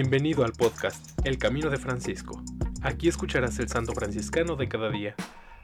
[0.00, 2.40] Bienvenido al podcast El Camino de Francisco.
[2.82, 5.16] Aquí escucharás el santo franciscano de cada día.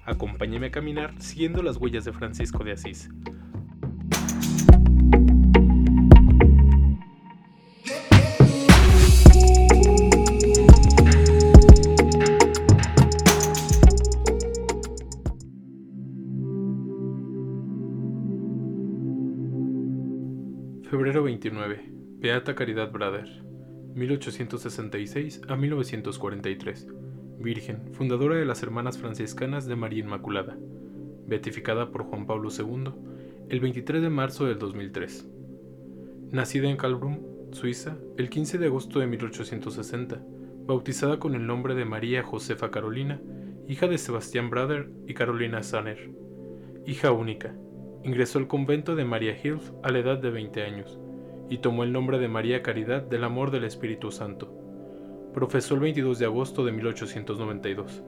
[0.04, 3.10] Acompáñame a caminar siguiendo las huellas de Francisco de Asís.
[20.90, 21.84] Febrero 29.
[22.18, 23.53] Beata Caridad Brother.
[23.94, 26.88] 1866 a 1943,
[27.38, 30.58] Virgen, fundadora de las Hermanas Franciscanas de María Inmaculada,
[31.28, 32.92] beatificada por Juan Pablo II
[33.48, 35.28] el 23 de marzo del 2003.
[36.32, 37.20] Nacida en Kalbrum,
[37.52, 40.20] Suiza, el 15 de agosto de 1860,
[40.66, 43.20] bautizada con el nombre de María Josefa Carolina,
[43.68, 46.10] hija de Sebastián Brader y Carolina Sanner.
[46.84, 47.54] Hija única,
[48.02, 50.98] ingresó al convento de María Hilf a la edad de 20 años
[51.48, 54.52] y tomó el nombre de María Caridad del Amor del Espíritu Santo.
[55.32, 58.02] Profesó el 22 de agosto de 1892.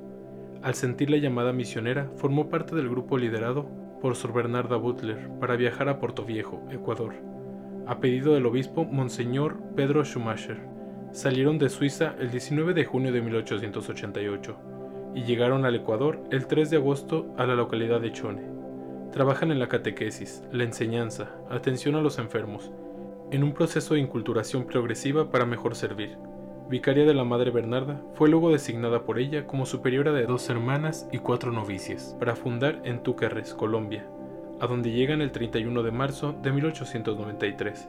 [0.63, 3.69] Al sentir la llamada misionera, formó parte del grupo liderado
[4.01, 7.15] por Sor Bernarda Butler para viajar a Viejo, Ecuador.
[7.87, 10.59] A pedido del obispo Monseñor Pedro Schumacher,
[11.13, 14.57] salieron de Suiza el 19 de junio de 1888
[15.15, 18.43] y llegaron al Ecuador el 3 de agosto a la localidad de Chone.
[19.13, 22.71] Trabajan en la catequesis, la enseñanza, atención a los enfermos,
[23.31, 26.17] en un proceso de inculturación progresiva para mejor servir.
[26.69, 31.09] Vicaria de la Madre Bernarda, fue luego designada por ella como superiora de dos hermanas
[31.13, 34.07] y cuatro novicias, para fundar en Túquerres, Colombia,
[34.61, 37.89] a donde llegan el 31 de marzo de 1893.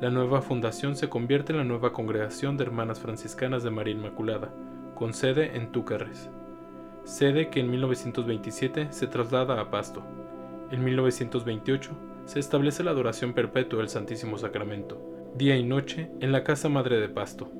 [0.00, 4.52] La nueva fundación se convierte en la nueva Congregación de Hermanas Franciscanas de María Inmaculada,
[4.94, 6.30] con sede en Túquerres,
[7.04, 10.02] sede que en 1927 se traslada a Pasto.
[10.70, 11.92] En 1928
[12.28, 15.00] se establece la adoración perpetua del Santísimo Sacramento,
[15.34, 17.50] día y noche, en la Casa Madre de Pasto.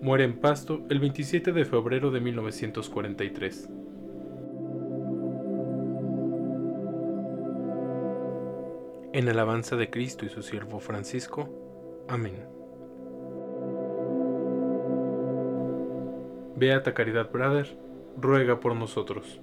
[0.00, 3.68] Muere en Pasto el 27 de febrero de 1943.
[9.12, 11.50] En alabanza de Cristo y su siervo Francisco.
[12.08, 12.46] Amén.
[16.56, 17.76] Beata Caridad Brother,
[18.16, 19.42] ruega por nosotros.